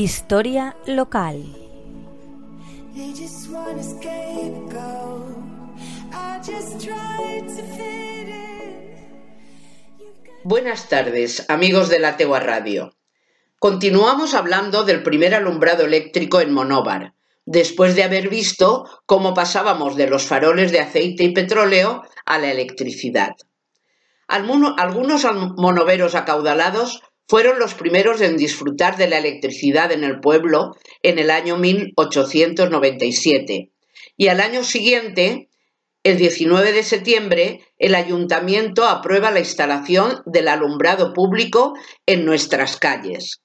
[0.00, 1.44] Historia local.
[10.44, 12.94] Buenas tardes, amigos de la Tegua Radio.
[13.58, 20.08] Continuamos hablando del primer alumbrado eléctrico en Monóvar, después de haber visto cómo pasábamos de
[20.08, 23.32] los faroles de aceite y petróleo a la electricidad.
[24.28, 25.24] Algunos
[25.56, 31.30] monoveros acaudalados fueron los primeros en disfrutar de la electricidad en el pueblo en el
[31.30, 33.70] año 1897
[34.16, 35.50] y al año siguiente,
[36.02, 41.74] el 19 de septiembre, el ayuntamiento aprueba la instalación del alumbrado público
[42.06, 43.42] en nuestras calles,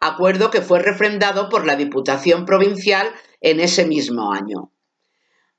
[0.00, 4.70] acuerdo que fue refrendado por la Diputación Provincial en ese mismo año.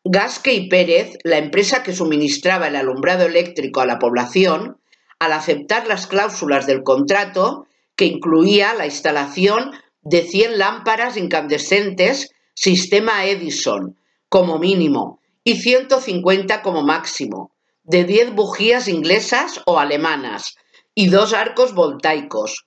[0.03, 4.77] Gasque y Pérez, la empresa que suministraba el alumbrado eléctrico a la población,
[5.19, 13.25] al aceptar las cláusulas del contrato, que incluía la instalación de 100 lámparas incandescentes sistema
[13.25, 13.97] Edison
[14.29, 17.51] como mínimo y 150 como máximo,
[17.83, 20.55] de 10 bujías inglesas o alemanas
[20.95, 22.65] y dos arcos voltaicos,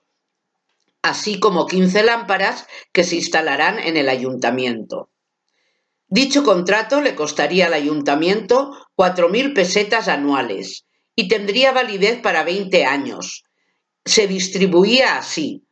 [1.01, 5.09] así como 15 lámparas que se instalarán en el ayuntamiento.
[6.07, 13.43] Dicho contrato le costaría al ayuntamiento 4.000 pesetas anuales y tendría validez para 20 años.
[14.05, 15.63] Se distribuía así,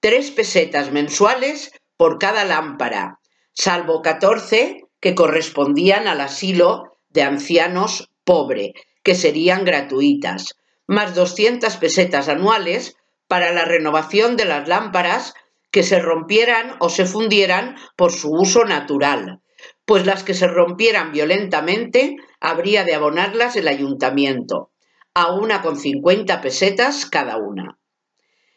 [0.00, 3.20] tres pesetas mensuales por cada lámpara,
[3.52, 12.28] salvo 14 que correspondían al asilo de ancianos pobre, que serían gratuitas, más 200 pesetas
[12.28, 12.96] anuales
[13.28, 15.34] para la renovación de las lámparas
[15.70, 19.40] que se rompieran o se fundieran por su uso natural,
[19.84, 24.70] pues las que se rompieran violentamente habría de abonarlas el ayuntamiento
[25.14, 27.78] a una con 50 pesetas cada una.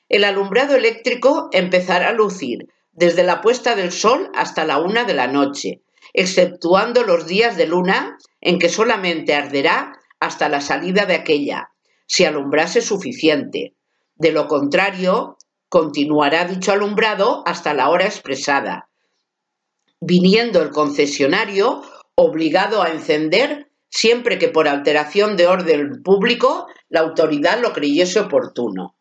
[0.09, 5.13] El alumbrado eléctrico empezará a lucir desde la puesta del sol hasta la una de
[5.13, 5.83] la noche,
[6.13, 11.69] exceptuando los días de luna en que solamente arderá hasta la salida de aquella,
[12.07, 13.75] si alumbrase suficiente.
[14.15, 15.37] De lo contrario,
[15.69, 18.89] continuará dicho alumbrado hasta la hora expresada,
[19.99, 21.83] viniendo el concesionario
[22.15, 28.95] obligado a encender siempre que por alteración de orden público la autoridad lo creyese oportuno.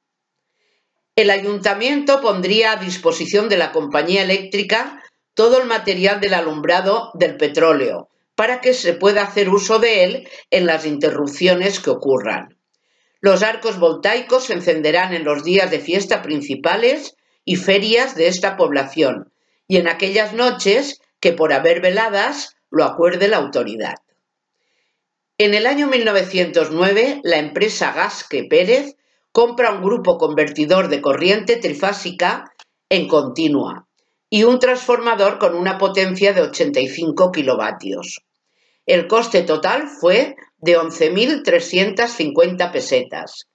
[1.16, 5.02] El ayuntamiento pondría a disposición de la compañía eléctrica
[5.34, 10.28] todo el material del alumbrado del petróleo para que se pueda hacer uso de él
[10.50, 12.58] en las interrupciones que ocurran.
[13.20, 18.56] Los arcos voltaicos se encenderán en los días de fiesta principales y ferias de esta
[18.56, 19.32] población
[19.66, 23.94] y en aquellas noches que por haber veladas lo acuerde la autoridad.
[25.38, 28.96] En el año 1909, la empresa Gasque Pérez
[29.32, 32.54] compra un grupo convertidor de corriente trifásica
[32.88, 33.86] en continua
[34.30, 38.22] y un transformador con una potencia de 85 kilovatios.
[38.86, 43.46] El coste total fue de 11.350 pesetas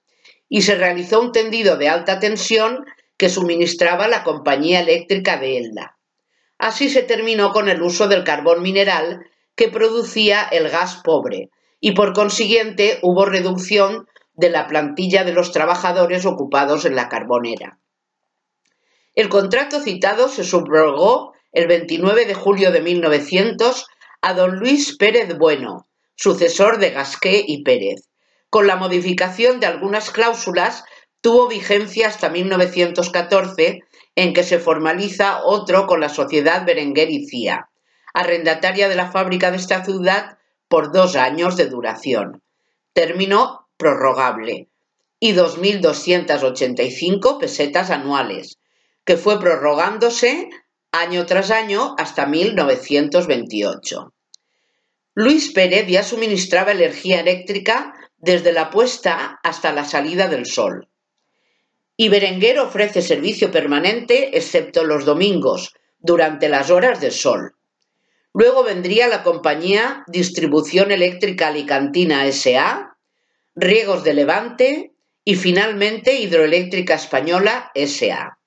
[0.48, 2.84] y se realizó un tendido de alta tensión
[3.16, 5.98] que suministraba la compañía eléctrica de Elda.
[6.58, 9.26] Así se terminó con el uso del carbón mineral
[9.56, 11.50] que producía el gas pobre,
[11.84, 17.80] y por consiguiente hubo reducción de la plantilla de los trabajadores ocupados en la carbonera.
[19.14, 23.86] El contrato citado se subrogó el 29 de julio de 1900
[24.22, 28.08] a don Luis Pérez Bueno, sucesor de Gasqué y Pérez.
[28.48, 30.84] Con la modificación de algunas cláusulas,
[31.20, 33.80] tuvo vigencia hasta 1914,
[34.14, 37.70] en que se formaliza otro con la sociedad Berenguer y Cía,
[38.14, 40.38] arrendataria de la fábrica de esta ciudad
[40.72, 42.42] por dos años de duración.
[42.94, 44.70] Término prorrogable
[45.20, 48.58] y 2.285 pesetas anuales,
[49.04, 50.48] que fue prorrogándose
[50.90, 54.14] año tras año hasta 1928.
[55.12, 60.88] Luis Pérez ya suministraba energía eléctrica desde la puesta hasta la salida del sol.
[61.98, 67.56] Y Berenguer ofrece servicio permanente excepto los domingos, durante las horas de sol.
[68.34, 72.96] Luego vendría la compañía Distribución Eléctrica Alicantina S.A.,
[73.54, 74.92] Riegos de Levante
[75.24, 78.38] y finalmente Hidroeléctrica Española S.A.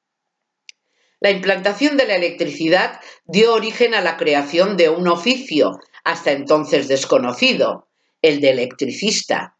[1.19, 6.87] La implantación de la electricidad dio origen a la creación de un oficio, hasta entonces
[6.87, 7.87] desconocido,
[8.21, 9.55] el de electricista.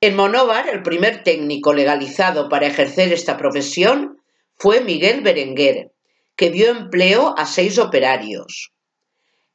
[0.00, 4.20] En Monóvar, el primer técnico legalizado para ejercer esta profesión
[4.54, 5.90] fue Miguel Berenguer,
[6.36, 8.73] que dio empleo a seis operarios.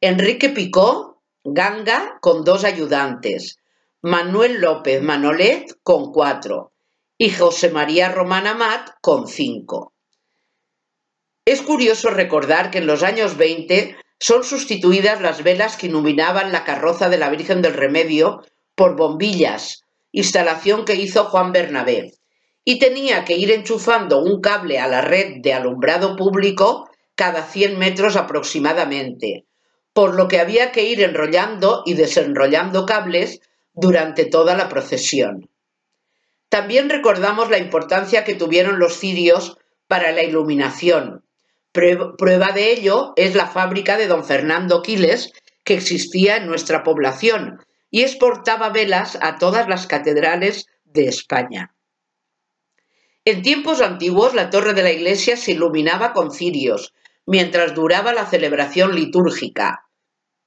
[0.02, 3.58] Enrique Picó, Ganga, con dos ayudantes,
[4.02, 6.72] Manuel López Manolet, con cuatro,
[7.18, 9.92] y José María Román Amat, con cinco.
[11.44, 16.64] Es curioso recordar que en los años 20 son sustituidas las velas que iluminaban la
[16.64, 18.46] carroza de la Virgen del Remedio
[18.76, 22.14] por bombillas, instalación que hizo Juan Bernabé,
[22.64, 27.78] y tenía que ir enchufando un cable a la red de alumbrado público cada 100
[27.78, 29.46] metros aproximadamente,
[29.94, 33.42] por lo que había que ir enrollando y desenrollando cables
[33.74, 35.50] durante toda la procesión.
[36.50, 39.58] También recordamos la importancia que tuvieron los cirios
[39.88, 41.24] para la iluminación,
[41.72, 45.32] Prueba de ello es la fábrica de don Fernando Quiles,
[45.64, 47.60] que existía en nuestra población
[47.92, 51.76] y exportaba velas a todas las catedrales de España.
[53.24, 56.94] En tiempos antiguos la torre de la iglesia se iluminaba con cirios,
[57.30, 59.86] mientras duraba la celebración litúrgica,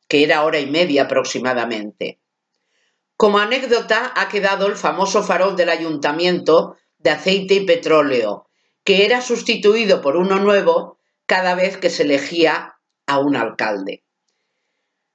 [0.09, 2.19] que era hora y media aproximadamente.
[3.17, 8.49] Como anécdota ha quedado el famoso farol del ayuntamiento de aceite y petróleo,
[8.83, 12.75] que era sustituido por uno nuevo cada vez que se elegía
[13.07, 14.03] a un alcalde.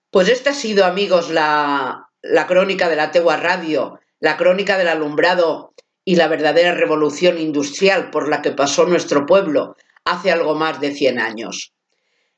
[0.09, 4.87] Pues esta ha sido, amigos, la, la crónica de la Tegua Radio, la crónica del
[4.87, 5.73] alumbrado
[6.05, 9.75] y la verdadera revolución industrial por la que pasó nuestro pueblo
[10.07, 11.73] hace algo más de 100 años.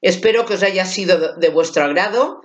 [0.02, 2.42] Espero que os haya sido de vuestro agrado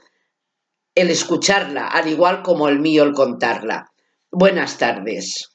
[0.95, 3.91] el escucharla, al igual como el mío el contarla.
[4.31, 5.51] Buenas tardes.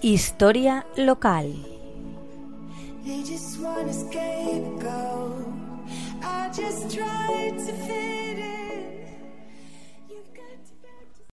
[0.00, 1.54] Historia local.
[6.20, 7.72] I just tried to